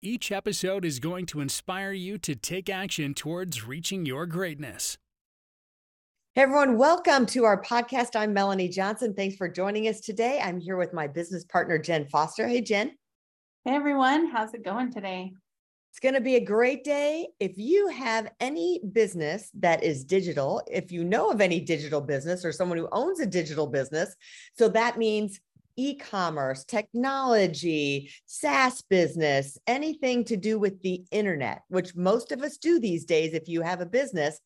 [0.00, 4.96] Each episode is going to inspire you to take action towards reaching your greatness.
[6.36, 8.14] Hey everyone, welcome to our podcast.
[8.14, 9.12] I'm Melanie Johnson.
[9.12, 10.40] Thanks for joining us today.
[10.40, 12.46] I'm here with my business partner, Jenn Foster.
[12.46, 12.92] Hey, Jenn.
[13.64, 15.32] Hey everyone, how's it going today?
[15.90, 17.26] It's going to be a great day.
[17.40, 22.44] If you have any business that is digital, if you know of any digital business
[22.44, 24.14] or someone who owns a digital business,
[24.56, 25.40] so that means
[25.78, 32.78] e-commerce, technology, SaaS business, anything to do with the internet, which most of us do
[32.78, 34.40] these days if you have a business.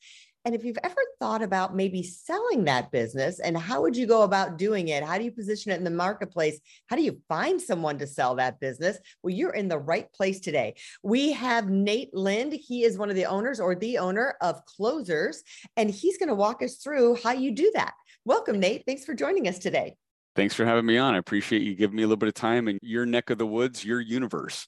[0.45, 4.23] And if you've ever thought about maybe selling that business and how would you go
[4.23, 5.05] about doing it?
[5.05, 6.59] How do you position it in the marketplace?
[6.89, 8.99] How do you find someone to sell that business?
[9.23, 10.75] Well, you're in the right place today.
[11.05, 12.53] We have Nate Lind.
[12.53, 15.45] He is one of the owners or the owner of Closers,
[15.77, 17.95] and he's going to walk us through how you do that.
[18.25, 18.85] Welcome, Nate.
[18.85, 19.97] Thanks for joining us today.
[20.35, 21.15] Thanks for having me on.
[21.15, 23.47] I appreciate you giving me a little bit of time in your neck of the
[23.47, 24.67] woods, your universe.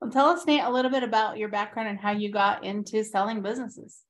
[0.00, 3.04] Well, tell us, Nate, a little bit about your background and how you got into
[3.04, 4.02] selling businesses.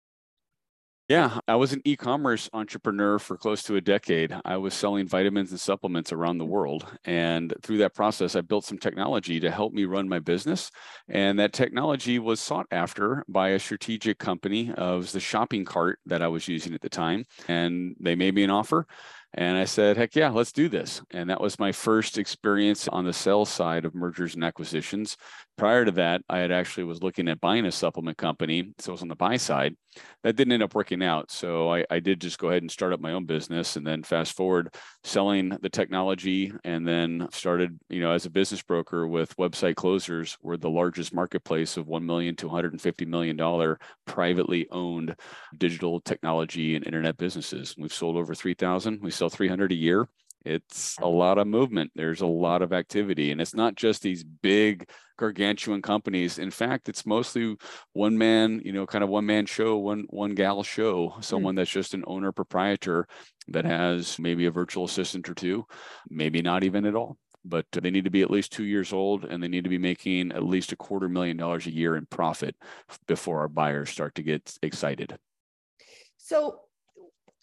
[1.08, 4.34] Yeah, I was an e commerce entrepreneur for close to a decade.
[4.44, 6.84] I was selling vitamins and supplements around the world.
[7.04, 10.68] And through that process, I built some technology to help me run my business.
[11.08, 14.74] And that technology was sought after by a strategic company.
[14.76, 17.24] Was the shopping cart that I was using at the time.
[17.46, 18.88] And they made me an offer.
[19.36, 21.02] And I said, heck yeah, let's do this.
[21.10, 25.16] And that was my first experience on the sales side of mergers and acquisitions.
[25.56, 28.74] Prior to that, I had actually was looking at buying a supplement company.
[28.78, 29.74] So I was on the buy side.
[30.22, 31.30] That didn't end up working out.
[31.30, 34.02] So I, I did just go ahead and start up my own business and then
[34.02, 39.34] fast forward selling the technology and then started, you know, as a business broker with
[39.38, 40.36] website closers.
[40.42, 45.16] We're the largest marketplace of 1 million to 150 million dollar privately owned
[45.56, 47.74] digital technology and internet businesses.
[47.78, 49.00] We've sold over 3,000.
[49.00, 50.06] We sell 300 a year
[50.46, 54.22] it's a lot of movement there's a lot of activity and it's not just these
[54.22, 57.56] big gargantuan companies in fact it's mostly
[57.94, 61.20] one man you know kind of one man show one one gal show hmm.
[61.20, 61.58] someone mm-hmm.
[61.58, 63.08] that's just an owner proprietor
[63.48, 65.66] that has maybe a virtual assistant or two
[66.08, 69.24] maybe not even at all but they need to be at least two years old
[69.24, 72.06] and they need to be making at least a quarter million dollars a year in
[72.06, 72.54] profit
[73.08, 75.16] before our buyers start to get excited
[76.18, 76.60] so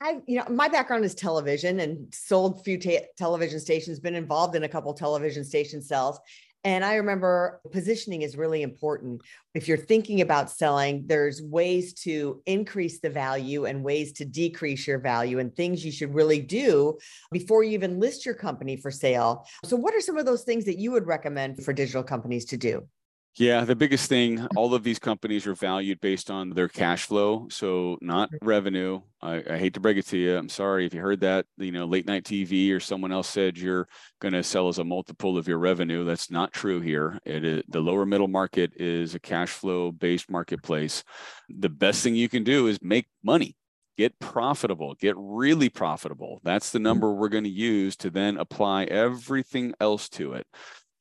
[0.01, 4.55] I, you know, my background is television and sold few ta- television stations, been involved
[4.55, 6.19] in a couple television station sales.
[6.65, 9.21] And I remember positioning is really important.
[9.53, 14.87] If you're thinking about selling, there's ways to increase the value and ways to decrease
[14.87, 16.97] your value and things you should really do
[17.31, 19.45] before you even list your company for sale.
[19.65, 22.57] So, what are some of those things that you would recommend for digital companies to
[22.57, 22.87] do?
[23.35, 27.47] Yeah, the biggest thing, all of these companies are valued based on their cash flow.
[27.49, 29.01] So not revenue.
[29.23, 30.37] I, I, hate to break it to you.
[30.37, 33.57] I'm sorry if you heard that, you know, late night TV or someone else said
[33.57, 33.87] you're
[34.21, 36.05] going to sell as a multiple of your revenue.
[36.05, 37.17] That's not true here.
[37.25, 41.03] It is, the lower middle market is a cash flow based marketplace.
[41.49, 43.55] The best thing you can do is make money
[43.97, 46.41] get profitable, get really profitable.
[46.43, 46.83] That's the mm-hmm.
[46.83, 50.47] number we're going to use to then apply everything else to it.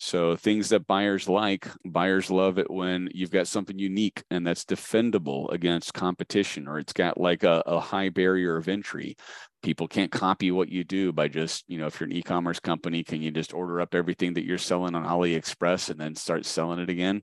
[0.05, 4.65] So things that buyers like, buyers love it when you've got something unique and that's
[4.65, 9.15] defendable against competition, or it's got like a, a high barrier of entry.
[9.63, 13.05] People can't copy what you do by just, you know, if you're an e-commerce company,
[13.05, 16.81] can you just order up everything that you're selling on AliExpress and then start selling
[16.81, 17.23] it again?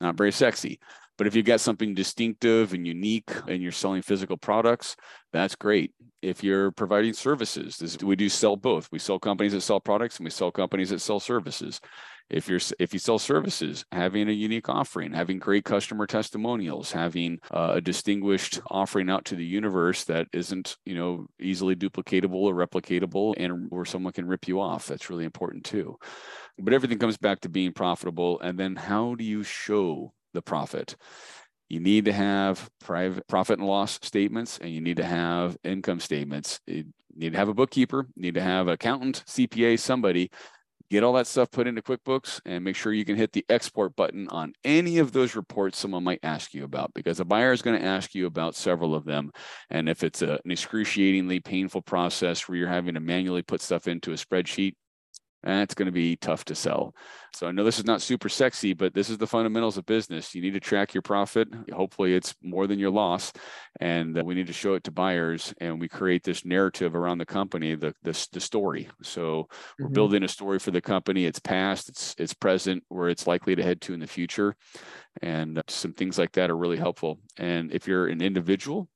[0.00, 0.80] Not very sexy.
[1.18, 4.96] But if you've got something distinctive and unique and you're selling physical products,
[5.32, 5.92] that's great.
[6.22, 8.88] If you're providing services, this, we do sell both.
[8.92, 11.80] We sell companies that sell products and we sell companies that sell services.
[12.30, 17.38] If you're if you sell services, having a unique offering, having great customer testimonials, having
[17.50, 22.54] uh, a distinguished offering out to the universe that isn't you know easily duplicatable or
[22.54, 25.96] replicatable, and where someone can rip you off, that's really important too.
[26.58, 30.96] But everything comes back to being profitable, and then how do you show the profit.
[31.68, 36.00] You need to have private profit and loss statements and you need to have income
[36.00, 36.60] statements.
[36.66, 36.84] You
[37.14, 40.30] need to have a bookkeeper, you need to have an accountant, CPA, somebody.
[40.90, 43.94] Get all that stuff put into QuickBooks and make sure you can hit the export
[43.94, 47.60] button on any of those reports someone might ask you about because a buyer is
[47.60, 49.30] going to ask you about several of them.
[49.68, 53.86] And if it's a, an excruciatingly painful process where you're having to manually put stuff
[53.86, 54.76] into a spreadsheet,
[55.42, 56.94] that's going to be tough to sell.
[57.34, 60.34] So I know this is not super sexy, but this is the fundamentals of business.
[60.34, 61.48] You need to track your profit.
[61.72, 63.32] Hopefully, it's more than your loss,
[63.80, 65.54] and uh, we need to show it to buyers.
[65.58, 68.88] And we create this narrative around the company, the the, the story.
[69.02, 69.48] So
[69.78, 69.94] we're mm-hmm.
[69.94, 71.26] building a story for the company.
[71.26, 74.56] It's past, it's it's present, where it's likely to head to in the future,
[75.22, 77.20] and uh, some things like that are really helpful.
[77.36, 78.88] And if you're an individual,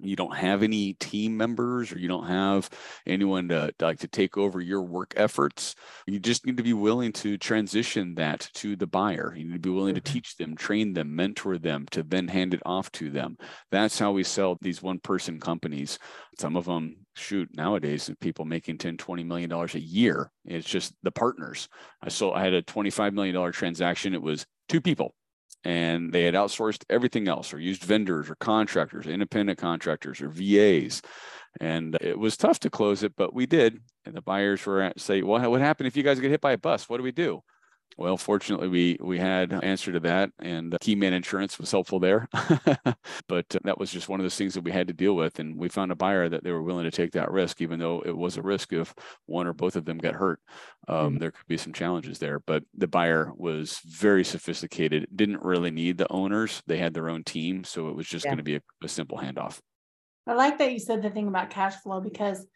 [0.00, 2.68] you don't have any team members or you don't have
[3.06, 5.74] anyone to, to, like to take over your work efforts
[6.06, 9.34] you just need to be willing to transition that to the buyer.
[9.36, 10.12] You need to be willing to mm-hmm.
[10.12, 13.36] teach them train them mentor them to then hand it off to them.
[13.70, 15.98] That's how we sell these one person companies.
[16.38, 20.30] Some of them shoot nowadays people making 10 20 million dollars a year.
[20.44, 21.68] It's just the partners.
[22.02, 24.14] I saw i had a 25 million dollar transaction.
[24.14, 25.14] It was two people
[25.64, 31.02] and they had outsourced everything else or used vendors or contractors, independent contractors or VAs.
[31.60, 33.80] And it was tough to close it, but we did.
[34.04, 36.52] And the buyers were at, say, well, what happened if you guys get hit by
[36.52, 36.88] a bus?
[36.88, 37.42] What do we do?
[37.96, 42.28] Well, fortunately, we we had answer to that, and Keyman Insurance was helpful there.
[43.28, 45.56] but that was just one of those things that we had to deal with, and
[45.56, 48.16] we found a buyer that they were willing to take that risk, even though it
[48.16, 48.94] was a risk if
[49.26, 50.40] one or both of them got hurt.
[50.86, 51.18] Um, mm-hmm.
[51.18, 55.08] There could be some challenges there, but the buyer was very sophisticated.
[55.14, 58.30] Didn't really need the owners; they had their own team, so it was just yeah.
[58.30, 59.58] going to be a, a simple handoff.
[60.28, 62.46] I like that you said the thing about cash flow because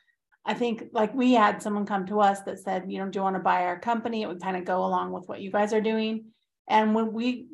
[0.45, 3.23] I think like we had someone come to us that said, you know, do you
[3.23, 4.23] want to buy our company?
[4.23, 6.27] It would kind of go along with what you guys are doing.
[6.69, 7.47] And when we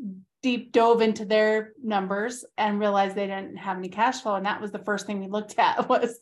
[0.43, 4.61] deep dove into their numbers and realized they didn't have any cash flow, and that
[4.61, 6.19] was the first thing we looked at was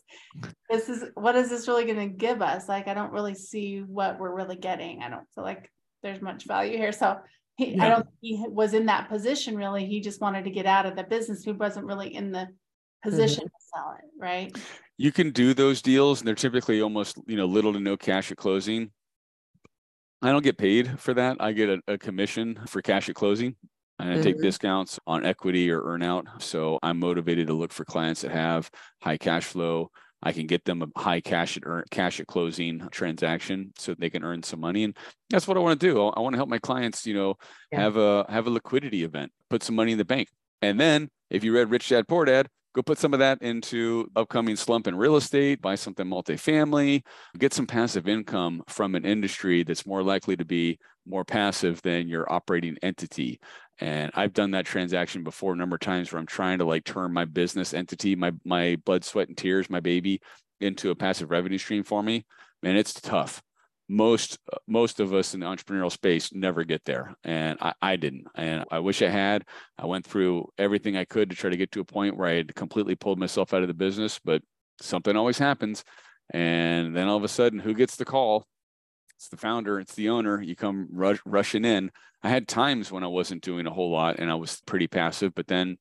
[0.69, 2.67] this is what is this really going to give us?
[2.67, 5.01] Like, I don't really see what we're really getting.
[5.01, 5.71] I don't feel like
[6.03, 6.91] there's much value here.
[6.91, 7.17] So
[7.55, 7.85] he, yeah.
[7.85, 9.85] I don't he was in that position really.
[9.85, 11.43] He just wanted to get out of the business.
[11.43, 12.47] He wasn't really in the
[13.03, 13.47] position mm-hmm.
[13.47, 14.57] to sell it, right?
[14.97, 18.31] You can do those deals, and they're typically almost you know little to no cash
[18.31, 18.91] at closing.
[20.21, 21.37] I don't get paid for that.
[21.39, 23.55] I get a, a commission for cash at closing.
[23.99, 24.23] And I mm-hmm.
[24.23, 26.41] take discounts on equity or earnout.
[26.41, 28.69] So I'm motivated to look for clients that have
[29.01, 29.89] high cash flow.
[30.21, 34.09] I can get them a high cash at earn, cash at closing transaction so they
[34.09, 34.83] can earn some money.
[34.83, 34.95] And
[35.29, 36.07] that's what I want to do.
[36.07, 37.35] I want to help my clients, you know,
[37.71, 37.81] yeah.
[37.81, 40.27] have a have a liquidity event, put some money in the bank.
[40.61, 42.47] And then if you read Rich Dad Poor Dad,
[42.77, 47.01] go put some of that into upcoming slump in real estate, buy something multifamily,
[47.39, 50.77] get some passive income from an industry that's more likely to be
[51.07, 53.39] more passive than your operating entity.
[53.79, 56.83] And I've done that transaction before a number of times where I'm trying to like
[56.83, 60.21] turn my business entity, my my blood, sweat, and tears, my baby,
[60.61, 62.27] into a passive revenue stream for me.
[62.61, 63.41] Man, it's tough
[63.89, 64.37] most
[64.67, 68.65] most of us in the entrepreneurial space never get there and I, I, didn't and
[68.69, 69.45] i wish i had.
[69.77, 72.33] I went through everything i could to try to get to a point where i
[72.33, 74.41] had completely pulled myself out of the business but
[74.81, 75.85] something always happens
[76.31, 78.45] and then all of a sudden who gets the call?
[79.15, 81.91] It's the founder it's the owner you come rush, rushing in.
[82.23, 85.33] I had times when i wasn't doing a whole lot and i was pretty passive
[85.33, 85.77] but then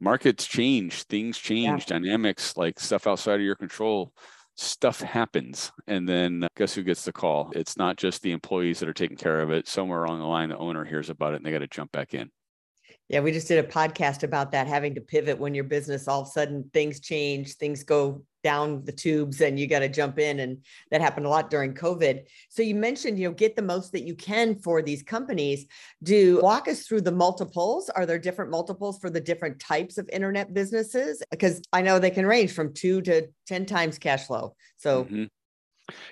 [0.00, 1.98] markets change things change yeah.
[1.98, 4.12] dynamics like stuff outside of your control
[4.56, 7.50] stuff happens and then uh, guess who gets the call?
[7.54, 9.68] It's not just the employees that are taking care of it.
[9.68, 12.14] Somewhere along the line the owner hears about it and they got to jump back
[12.14, 12.30] in.
[13.08, 16.22] Yeah we just did a podcast about that having to pivot when your business all
[16.22, 20.18] of a sudden things change things go down the tubes and you got to jump
[20.18, 20.58] in and
[20.90, 22.24] that happened a lot during covid.
[22.48, 25.66] So you mentioned you know get the most that you can for these companies.
[26.02, 27.88] Do walk us through the multiples.
[27.90, 31.22] Are there different multiples for the different types of internet businesses?
[31.30, 34.54] Because i know they can range from 2 to 10 times cash flow.
[34.76, 35.24] So mm-hmm.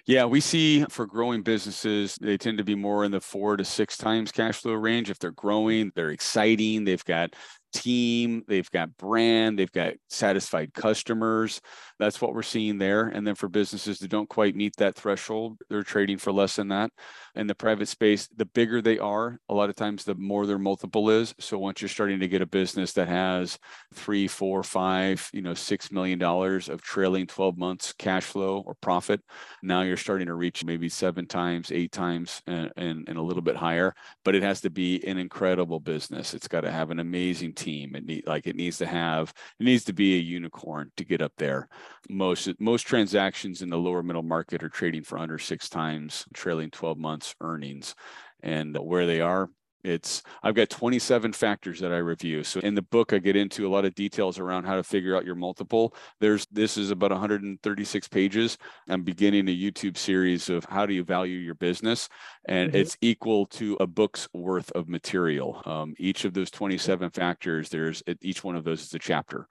[0.07, 3.65] Yeah, we see for growing businesses, they tend to be more in the four to
[3.65, 5.11] six times cash flow range.
[5.11, 7.35] If they're growing, they're exciting, they've got
[7.73, 11.61] team, they've got brand, they've got satisfied customers.
[11.99, 13.09] That's what we're seeing there.
[13.09, 16.69] And then for businesses that don't quite meet that threshold, they're trading for less than
[16.69, 16.91] that.
[17.35, 20.59] In the private space, the bigger they are, a lot of times the more their
[20.59, 21.35] multiple is.
[21.39, 23.59] So once you're starting to get a business that has
[23.95, 28.75] three, four, five, you know, six million dollars of trailing 12 months cash flow or
[28.75, 29.21] profit,
[29.63, 33.43] now you're starting to reach maybe seven times, eight times, and, and, and a little
[33.43, 33.95] bit higher.
[34.25, 36.35] But it has to be an incredible business.
[36.35, 37.95] It's got to have an amazing team.
[37.95, 41.23] It need like it needs to have it needs to be a unicorn to get
[41.23, 41.69] up there.
[42.09, 46.71] Most most transactions in the lower middle market are trading for under six times trailing
[46.71, 47.95] 12 months earnings.
[48.43, 49.51] And where they are,
[49.85, 52.45] it's i've got 27 factors that i review.
[52.45, 55.17] So in the book i get into a lot of details around how to figure
[55.17, 55.95] out your multiple.
[56.21, 58.59] There's this is about 136 pages.
[58.89, 62.09] I'm beginning a youtube series of how do you value your business
[62.47, 62.79] and mm-hmm.
[62.79, 65.63] it's equal to a book's worth of material.
[65.65, 69.47] Um, each of those 27 factors there's each one of those is a chapter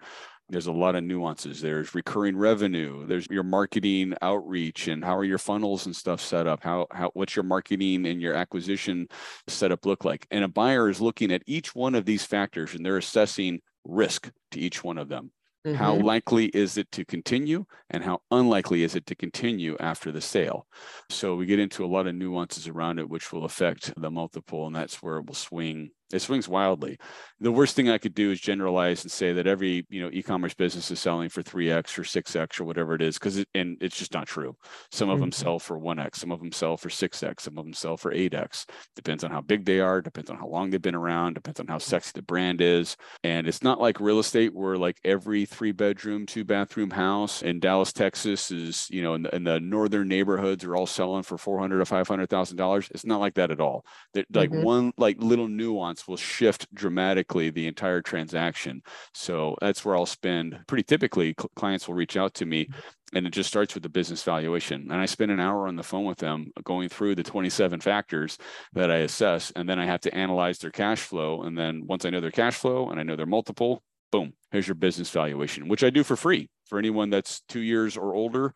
[0.50, 1.62] there's a lot of nuances.
[1.62, 3.06] There's recurring revenue.
[3.06, 6.64] There's your marketing outreach and how are your funnels and stuff set up?
[6.64, 9.08] How how what's your marketing and your acquisition
[9.48, 10.28] setup look like?
[10.32, 14.32] And a buyer is looking at each one of these factors and they're assessing risk
[14.52, 15.32] to each one of them.
[15.66, 15.76] Mm-hmm.
[15.76, 20.22] How likely is it to continue and how unlikely is it to continue after the
[20.22, 20.66] sale?
[21.10, 24.68] So we get into a lot of nuances around it, which will affect the multiple,
[24.68, 26.98] and that's where it will swing it swings wildly.
[27.40, 30.54] The worst thing I could do is generalize and say that every you know e-commerce
[30.54, 33.48] business is selling for three x or six x or whatever it is, because it,
[33.54, 34.56] and it's just not true.
[34.92, 35.22] Some of mm-hmm.
[35.22, 37.74] them sell for one x, some of them sell for six x, some of them
[37.74, 38.66] sell for eight x.
[38.96, 41.68] Depends on how big they are, depends on how long they've been around, depends on
[41.68, 45.72] how sexy the brand is, and it's not like real estate where like every three
[45.72, 50.08] bedroom, two bathroom house in Dallas, Texas is you know in the, in the northern
[50.08, 52.90] neighborhoods are all selling for four hundred or five hundred thousand dollars.
[52.92, 53.86] It's not like that at all.
[54.14, 54.64] They're, like mm-hmm.
[54.64, 58.82] one like little nuance will shift dramatically the entire transaction.
[59.14, 63.18] So that's where I'll spend pretty typically clients will reach out to me mm-hmm.
[63.18, 64.92] and it just starts with the business valuation.
[64.92, 68.38] And I spend an hour on the phone with them going through the 27 factors
[68.74, 69.52] that I assess.
[69.56, 71.44] And then I have to analyze their cash flow.
[71.44, 74.68] And then once I know their cash flow and I know their multiple, boom, here's
[74.68, 78.54] your business valuation, which I do for free for anyone that's two years or older,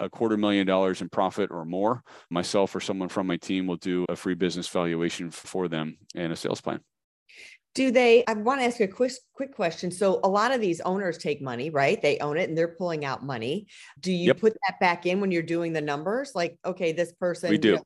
[0.00, 2.02] a quarter million dollars in profit or more.
[2.30, 6.32] Myself or someone from my team will do a free business valuation for them and
[6.32, 6.80] a sales plan.
[7.74, 8.24] Do they?
[8.26, 9.90] I want to ask a quick quick question.
[9.90, 12.00] So a lot of these owners take money, right?
[12.00, 13.66] They own it and they're pulling out money.
[14.00, 14.40] Do you yep.
[14.40, 16.32] put that back in when you're doing the numbers?
[16.34, 17.68] Like, okay, this person, we do.
[17.68, 17.82] You know,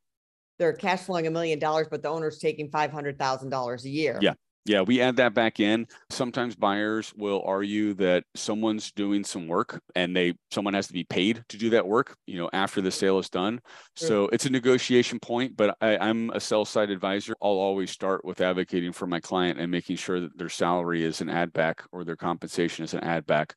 [0.61, 3.89] they're cash flowing a million dollars, but the owner's taking five hundred thousand dollars a
[3.89, 4.19] year.
[4.21, 4.35] Yeah,
[4.67, 5.87] yeah, we add that back in.
[6.11, 11.05] Sometimes buyers will argue that someone's doing some work and they someone has to be
[11.05, 13.61] paid to do that work, you know, after the sale is done.
[13.97, 14.09] Sure.
[14.09, 17.35] So it's a negotiation point, but I, I'm a sell side advisor.
[17.43, 21.23] I'll always start with advocating for my client and making sure that their salary is
[21.23, 23.55] an add back or their compensation is an add back.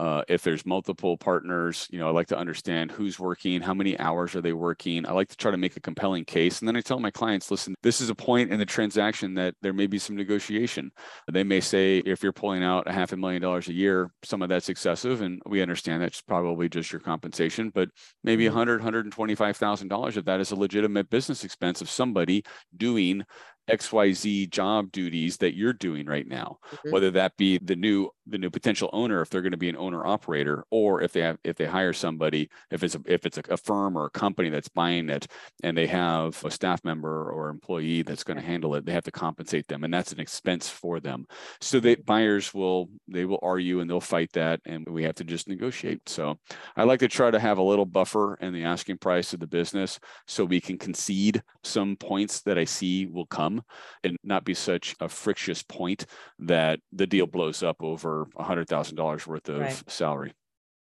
[0.00, 3.98] Uh, if there's multiple partners, you know, I like to understand who's working, how many
[3.98, 5.06] hours are they working.
[5.06, 6.60] I like to try to make a compelling case.
[6.60, 9.54] And then I tell my clients, listen, this is a point in the transaction that
[9.62, 10.90] there may be some negotiation.
[11.30, 14.42] They may say, if you're pulling out a half a million dollars a year, some
[14.42, 15.20] of that's excessive.
[15.20, 17.88] And we understand that's probably just your compensation, but
[18.24, 18.56] maybe mm-hmm.
[18.56, 18.82] 100,
[19.12, 22.44] $125,000 of that is a legitimate business expense of somebody
[22.76, 23.24] doing
[23.68, 26.90] xyz job duties that you're doing right now mm-hmm.
[26.90, 29.76] whether that be the new the new potential owner if they're going to be an
[29.76, 33.38] owner operator or if they have if they hire somebody if it's a, if it's
[33.38, 35.26] a, a firm or a company that's buying it
[35.62, 39.04] and they have a staff member or employee that's going to handle it they have
[39.04, 41.26] to compensate them and that's an expense for them.
[41.60, 45.24] So the buyers will they will argue and they'll fight that and we have to
[45.24, 46.08] just negotiate.
[46.08, 46.38] So
[46.76, 49.46] i like to try to have a little buffer in the asking price of the
[49.46, 53.64] business so we can concede some points that i see will come come
[54.02, 56.06] and not be such a frictious point
[56.38, 59.82] that the deal blows up over a hundred thousand dollars worth of right.
[59.86, 60.32] salary.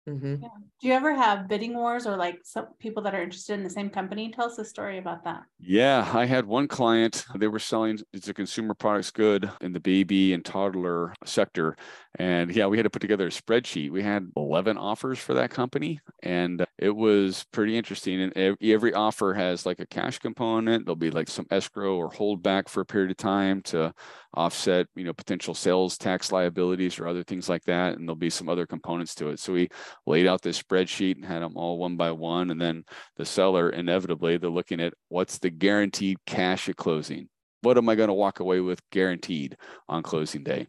[0.07, 0.35] Mm-hmm.
[0.41, 0.49] Yeah.
[0.81, 3.69] Do you ever have bidding wars or like some people that are interested in the
[3.69, 4.31] same company?
[4.31, 5.43] Tell us a story about that.
[5.59, 7.25] Yeah, I had one client.
[7.35, 11.75] They were selling it's a consumer products good in the baby and toddler sector,
[12.15, 13.91] and yeah, we had to put together a spreadsheet.
[13.91, 18.21] We had 11 offers for that company, and it was pretty interesting.
[18.21, 20.85] And every offer has like a cash component.
[20.85, 23.93] There'll be like some escrow or holdback for a period of time to
[24.33, 27.97] offset, you know, potential sales tax liabilities or other things like that.
[27.97, 29.39] And there'll be some other components to it.
[29.39, 29.69] So we
[30.05, 32.51] laid out this spreadsheet and had them all one by one.
[32.51, 32.83] And then
[33.17, 37.29] the seller, inevitably, they're looking at what's the guaranteed cash at closing.
[37.61, 39.57] What am I going to walk away with guaranteed
[39.87, 40.67] on closing day?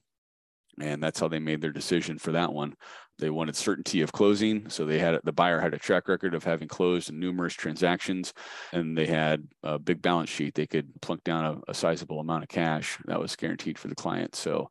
[0.81, 2.75] And that's how they made their decision for that one.
[3.21, 6.45] They wanted certainty of closing, so they had the buyer had a track record of
[6.45, 8.33] having closed numerous transactions,
[8.73, 10.55] and they had a big balance sheet.
[10.55, 13.95] They could plunk down a, a sizable amount of cash that was guaranteed for the
[13.95, 14.35] client.
[14.35, 14.71] So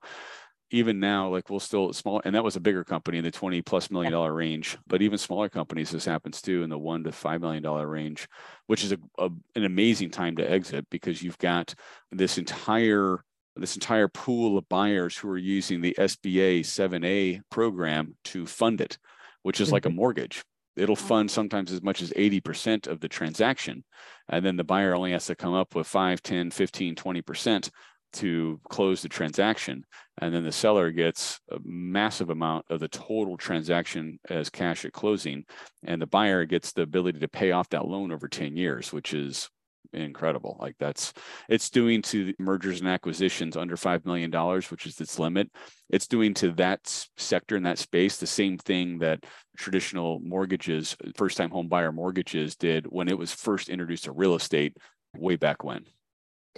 [0.72, 3.62] even now, like we'll still small, and that was a bigger company in the 20
[3.62, 4.78] plus million dollar range.
[4.88, 8.28] But even smaller companies, this happens too in the one to five million dollar range,
[8.68, 11.74] which is a, a, an amazing time to exit because you've got
[12.12, 13.24] this entire
[13.56, 18.98] this entire pool of buyers who are using the SBA 7A program to fund it,
[19.44, 19.98] which is like a mm-hmm.
[19.98, 20.44] mortgage.
[20.76, 23.84] It'll fund sometimes as much as 80% of the transaction.
[24.30, 27.70] And then the buyer only has to come up with 5, 10, 15, 20%
[28.14, 29.84] to close the transaction.
[30.20, 34.94] And then the seller gets a massive amount of the total transaction as cash at
[34.94, 35.46] closing.
[35.84, 39.14] And the buyer gets the ability to pay off that loan over 10 years, which
[39.14, 39.50] is
[39.94, 40.58] incredible.
[40.60, 41.14] Like that's
[41.48, 45.50] it's doing to mergers and acquisitions under five million dollars, which is its limit.
[45.90, 49.26] It's doing to that sector in that space the same thing that
[49.58, 54.36] traditional mortgages, first time home buyer mortgages did when it was first introduced to real
[54.36, 54.78] estate
[55.18, 55.86] way back when.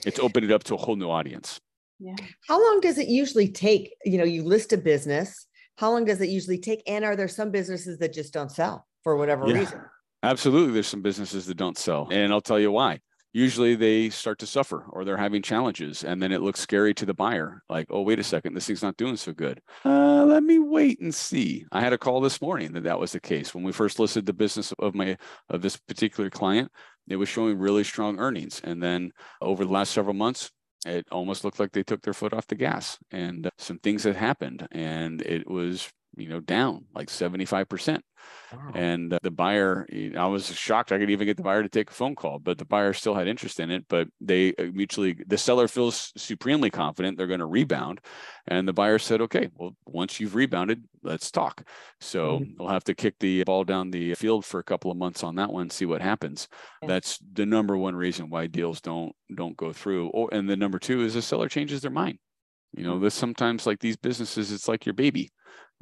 [0.05, 1.59] It's opened it up to a whole new audience.
[1.99, 2.15] Yeah.
[2.47, 3.93] How long does it usually take?
[4.03, 5.47] You know, you list a business
[5.81, 6.83] how long does it usually take?
[6.85, 9.55] And are there some businesses that just don't sell for whatever Yeah.
[9.55, 9.81] reason?
[10.21, 10.73] Absolutely.
[10.73, 12.07] There's some businesses that don't sell.
[12.11, 12.99] And I'll tell you why.
[13.33, 16.03] Usually they start to suffer or they're having challenges.
[16.03, 18.83] And then it looks scary to the buyer like, oh, wait a second, this thing's
[18.83, 19.61] not doing so good.
[19.85, 21.65] Uh, let me wait and see.
[21.71, 23.55] I had a call this morning that that was the case.
[23.55, 25.17] When we first listed the business of my
[25.49, 26.71] of this particular client,
[27.07, 28.61] it was showing really strong earnings.
[28.63, 29.11] And then
[29.41, 30.51] over the last several months,
[30.85, 34.03] it almost looked like they took their foot off the gas and uh, some things
[34.03, 38.01] had happened and it was you know down like 75%
[38.53, 38.71] Wow.
[38.75, 41.89] and uh, the buyer i was shocked i could even get the buyer to take
[41.89, 45.15] a phone call but the buyer still had interest in it but they uh, mutually
[45.25, 47.99] the seller feels supremely confident they're going to rebound
[48.47, 51.63] and the buyer said okay well once you've rebounded let's talk
[51.99, 52.55] so Mhm.
[52.59, 55.35] we'll have to kick the ball down the field for a couple of months on
[55.35, 56.47] that one see what happens
[56.83, 56.89] Yeah.
[56.89, 60.77] that's the number one reason why deals don't don't go through or and the number
[60.77, 62.19] two is the seller changes their mind
[62.77, 65.31] you know this sometimes like these businesses it's like your baby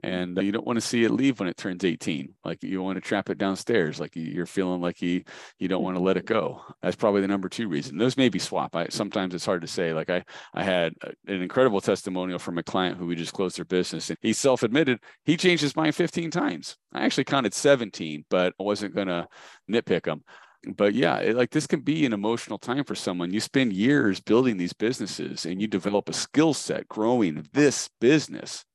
[0.04, 2.82] and uh, you don't want to see it leave when it turns 18 like you
[2.82, 5.24] want to trap it downstairs like you- you're feeling like you
[5.60, 6.62] you don't want to let it go.
[6.82, 7.98] That's probably the number two reason.
[7.98, 10.94] Those may be swap i sometimes it's hard to say like i i had
[11.28, 15.00] an incredible testimonial from a client who we just closed their business and he self-admitted
[15.26, 16.78] he changed his mind 15 times.
[16.94, 19.28] I actually counted 17 but i wasn't going to
[19.70, 20.24] nitpick him.
[20.76, 23.32] But yeah it, like this can be an emotional time for someone.
[23.34, 28.66] You spend years building these businesses and you develop a skill set growing this business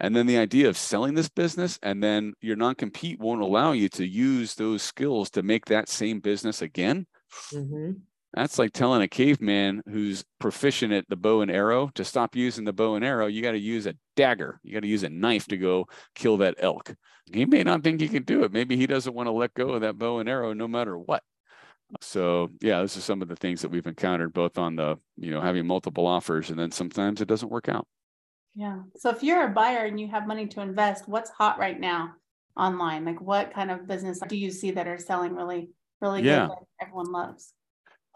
[0.00, 3.88] and then the idea of selling this business and then your non-compete won't allow you
[3.90, 7.06] to use those skills to make that same business again?
[7.52, 8.02] Mhm.
[8.34, 12.64] that's like telling a caveman who's proficient at the bow and arrow to stop using
[12.64, 14.60] the bow and arrow you got to use a dagger.
[14.62, 16.94] You got to use a knife to go kill that elk.
[17.32, 18.52] He may not think he can do it.
[18.52, 21.22] Maybe he doesn't want to let go of that bow and arrow no matter what.
[22.02, 25.30] So yeah this is some of the things that we've encountered both on the you
[25.30, 27.86] know having multiple offers and then sometimes it doesn't work out
[28.58, 28.80] Yeah.
[28.96, 32.14] So if you're a buyer and you have money to invest, what's hot right now
[32.56, 33.04] online?
[33.04, 36.48] Like what kind of business do you see that are selling really, really Yeah.
[36.48, 37.54] good that everyone loves?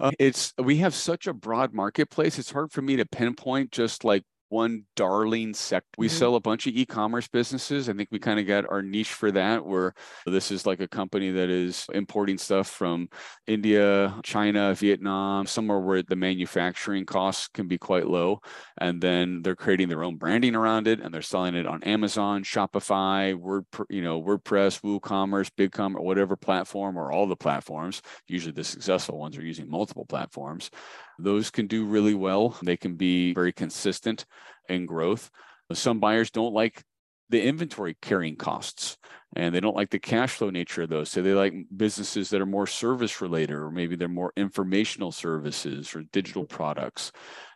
[0.01, 2.41] Uh, it's we have such a broad marketplace.
[2.41, 5.89] It's hard for me to pinpoint just like one darling sector.
[5.99, 6.11] We Mhm.
[6.11, 7.89] sell a bunch of e-commerce businesses.
[7.89, 9.65] I think we kind of got our niche for that.
[9.65, 9.95] Where
[10.27, 13.09] this is like a company that is importing stuff from
[13.47, 18.41] India, China, Vietnam, somewhere where the manufacturing costs can be quite low,
[18.79, 22.45] and then they're creating their own branding around it, and they're selling it on Amazon,
[22.45, 28.65] Shopify, Word, you know, WordPress, WooCommerce, BigCommerce, whatever platform, or all the platforms usually the
[28.65, 30.71] successful ones are using multiple platforms.
[31.19, 32.57] Those can do really well.
[32.63, 34.25] They can be very consistent
[34.69, 35.31] in growth.
[35.73, 36.85] Some buyers don't like
[37.31, 38.99] the inventory carrying costs
[39.35, 41.09] and they don't like the cash flow nature of those.
[41.11, 45.95] So they like businesses that are more service related, or maybe they're more informational services
[45.95, 47.13] or digital products.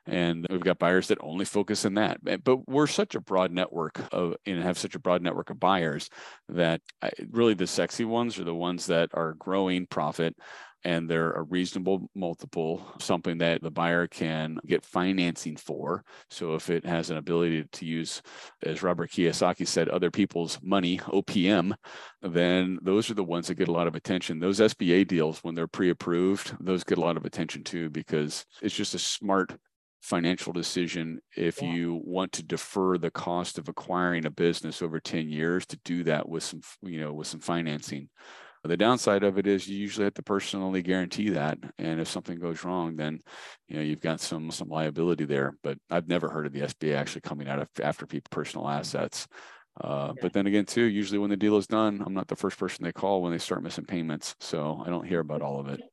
[0.06, 2.20] And we've got buyers that only focus on that.
[2.22, 6.08] But- we're such a broad network of and have such a broad network of buyers
[6.48, 10.34] that I, really the sexy ones are the ones that are growing profit
[10.86, 16.04] and they're a reasonable multiple, something that the buyer can get financing for.
[16.30, 18.22] So if it has an ability to use,
[18.62, 21.74] as Robert Kiyosaki said, other people's money, OPM,
[22.22, 24.38] then those are the ones that get a lot of attention.
[24.38, 28.76] Those SBA deals, when they're pre-approved, those get a lot of attention too, because it's
[28.76, 29.58] just a smart
[30.02, 31.72] financial decision if Yeah.
[31.72, 36.04] you want to defer the cost of acquiring a business over 10 years to do
[36.04, 38.08] that with some you know with some financing
[38.66, 41.58] the downside of it is you usually have to personally guarantee that.
[41.78, 43.20] And if something goes wrong then
[43.68, 45.56] you know you've got some some liability there.
[45.62, 49.26] But i've never heard of the sba actually coming out of after people personal assets.
[49.80, 52.58] Uh, but then again too usually when the deal is done i'm not the first
[52.58, 54.34] person they call when they start missing payments.
[54.40, 55.80] So i don't hear about all of it.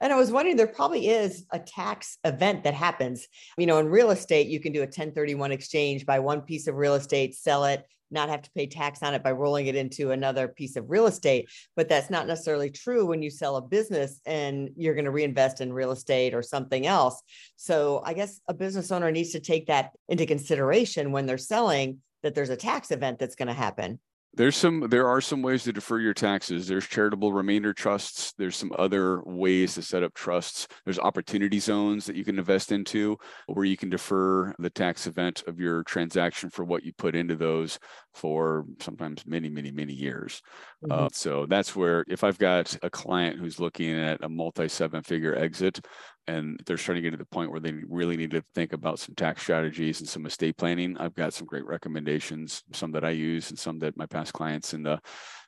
[0.00, 3.26] And I was wondering, there probably is a tax event that happens.
[3.56, 6.74] You know, in real estate, you can do a 1031 exchange, buy one piece of
[6.74, 10.10] real estate, sell it, not have to pay tax on it by rolling it into
[10.10, 11.48] another piece of real estate.
[11.74, 15.60] But that's not necessarily true when you sell a business and you're going to reinvest
[15.60, 17.22] in real estate or something else.
[17.56, 21.98] So I guess a business owner needs to take that into consideration when they're selling
[22.22, 23.98] that there's a tax event that's going to happen.
[24.36, 26.68] There's some there are some ways to defer your taxes.
[26.68, 28.34] There's charitable remainder trusts.
[28.36, 30.68] There's some other ways to set up trusts.
[30.84, 35.42] There's opportunity zones that you can invest into where you can defer the tax event
[35.46, 37.78] of your transaction for what you put into those
[38.12, 40.42] for sometimes many, many, many years.
[40.90, 45.02] Uh, so that's where if I've got a client who's looking at a multi seven
[45.02, 45.84] figure exit
[46.28, 48.98] and they're starting to get to the point where they really need to think about
[48.98, 53.10] some tax strategies and some estate planning, I've got some great recommendations, some that I
[53.10, 55.00] use and some that my past clients in the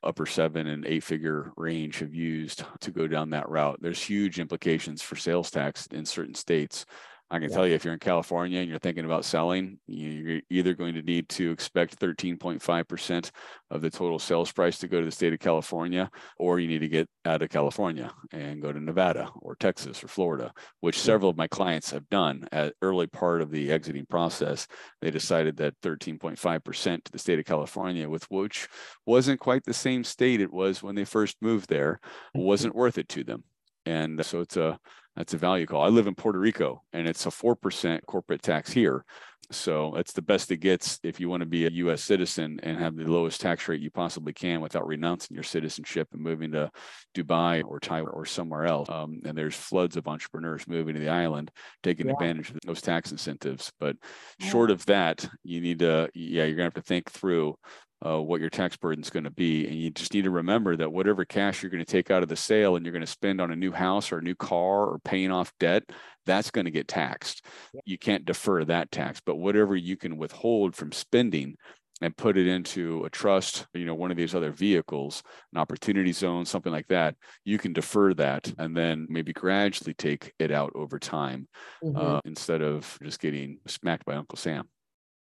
[0.03, 3.79] upper seven and eight figure range have used to go down that route.
[3.81, 6.87] There's huge implications for sales tax in certain states.
[7.31, 7.57] I can Yeah.
[7.57, 11.03] tell you if you're in California and you're thinking about selling, you're either going to
[11.03, 13.31] need to expect 13.5%
[13.71, 16.79] of the total sales price to go to the state of California, or you need
[16.79, 21.31] to get out of California and go to Nevada or Texas or Florida, which several
[21.31, 24.67] of my clients have done at early part of the exiting process.
[25.03, 28.69] They decided that 13.5% to the state of California, with which
[29.05, 32.01] wasn't quite the same state it was when they first moved there,
[32.35, 32.47] mm-hmm.
[32.47, 33.45] wasn't worth it to them.
[33.85, 34.79] And so it's a
[35.19, 35.83] that's a value call.
[35.83, 39.05] I live in Puerto Rico and it's a 4% corporate tax here.
[39.51, 42.79] So it's the best it gets if you want to be a US citizen and
[42.79, 46.71] have the lowest tax rate you possibly can without renouncing your citizenship and moving to
[47.17, 48.89] Dubai or Taiwan or somewhere else.
[48.91, 51.51] Um, and there's floods of entrepreneurs moving to the island,
[51.83, 52.13] taking Yeah.
[52.13, 53.73] advantage of those tax incentives.
[53.81, 53.97] But
[54.39, 54.51] Yeah.
[54.51, 57.57] short of that, you need to, yeah, you're going to have to think through
[58.05, 59.67] uh, what your tax burden is going to be.
[59.67, 62.29] And you just need to remember that whatever cash you're going to take out of
[62.29, 64.87] the sale and you're going to spend on a new house or a new car
[64.87, 65.85] or paying off debt,
[66.25, 67.45] that's going to get taxed.
[67.85, 71.57] You can't defer that tax, but whatever you can withhold from spending
[72.01, 75.21] and put it into a trust, you know, one of these other vehicles,
[75.53, 80.33] an opportunity zone, something like that, you can defer that and then maybe gradually take
[80.39, 81.49] it out over time
[81.83, 81.97] Mhm.
[82.01, 84.69] uh, instead of just getting smacked by Uncle Sam.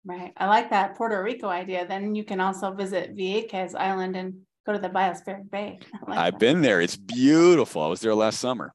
[0.05, 0.31] Right.
[0.37, 1.87] I like that Puerto Rico idea.
[1.87, 5.79] Then you can also visit Vieques Island and go to the Biospheric Bay.
[6.07, 6.39] Like I've that.
[6.39, 6.79] been there.
[6.81, 7.81] It's beautiful.
[7.81, 8.73] I was there last summer.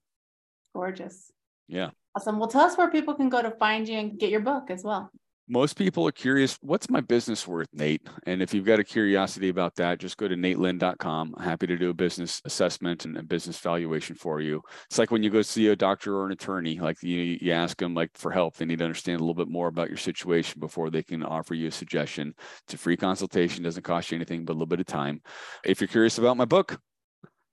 [0.75, 1.31] Gorgeous.
[1.69, 1.91] Yeah.
[2.17, 2.39] Awesome.
[2.41, 4.83] Well, tell us where people can go to find you and get your book as
[4.83, 5.11] well.
[5.53, 8.07] Most people are curious, what's my business worth, Nate?
[8.25, 11.35] And if you've got a curiosity about that, just go to natelind.com.
[11.41, 14.63] Happy to do a business assessment and a business valuation for you.
[14.87, 17.77] It's like when you go see a doctor or an attorney, like you, you ask
[17.79, 20.61] them like for help, they need to understand a little bit more about your situation
[20.61, 22.33] before they can offer you a suggestion.
[22.63, 25.21] It's a free consultation, doesn't cost you anything but a little bit of time.
[25.65, 26.79] If you're curious about my book,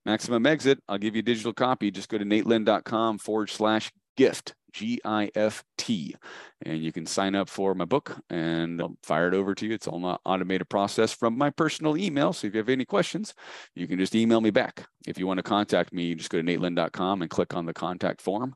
[0.06, 1.90] Maximum Exit, I'll give you a digital copy.
[1.90, 6.16] Just go to natelind.com forward slash gift, G I F T,
[6.64, 9.74] and you can sign up for my book and I'll fire it over to you.
[9.74, 12.34] It's all an automated process from my personal email.
[12.34, 13.34] So if you have any questions,
[13.76, 14.88] you can just email me back.
[15.06, 17.74] If you want to contact me, you just go to natelind.com and click on the
[17.74, 18.56] contact form.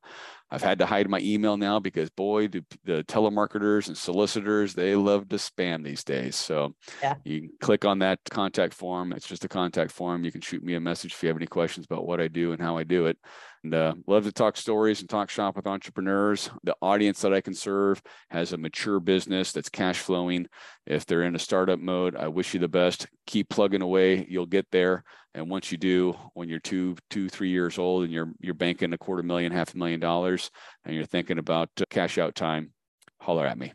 [0.54, 4.96] I've had to hide my email now because boy, do the telemarketers and solicitors, they
[4.96, 6.36] love to spam these days.
[6.36, 7.16] So Yeah.
[7.24, 9.14] you can click on that contact form.
[9.14, 10.26] It's just a contact form.
[10.26, 12.52] You can shoot me a message if you have any questions about what I do
[12.52, 13.18] and how I do it.
[13.64, 16.50] And uh, love to talk stories and talk shop with entrepreneurs.
[16.64, 17.90] The audience that I can serve
[18.30, 20.47] has a mature business that's cash flowing.
[20.86, 23.08] If they're in a startup mode, I wish you the best.
[23.27, 24.25] Keep plugging away.
[24.30, 25.04] You'll get there.
[25.34, 28.93] And once you do, when you're two, two, three years old and you're you're banking
[28.93, 30.51] a quarter million, half a million dollars,
[30.84, 32.73] and you're thinking about uh, cash out time,
[33.19, 33.71] holler at me.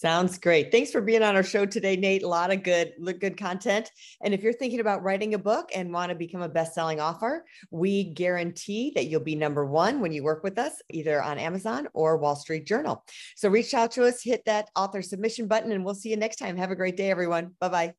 [0.00, 0.72] Sounds great.
[0.72, 2.22] Thanks for being on our show today, Nate.
[2.22, 3.90] A lot of good, good content.
[4.22, 7.44] And if you're thinking about writing a book and want to become a best-selling author,
[7.70, 11.86] we guarantee that you'll be number one when you work with us, either on Amazon
[11.92, 13.04] or Wall Street Journal.
[13.36, 16.36] So reach out to us, hit that author submission button, and we'll see you next
[16.36, 16.56] time.
[16.56, 17.50] Have a great day, everyone.
[17.60, 17.92] Bye-bye.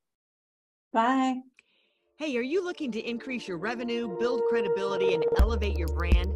[0.94, 1.36] Bye.
[2.16, 6.36] Hey, are you looking to increase your revenue, build credibility, and elevate your brand?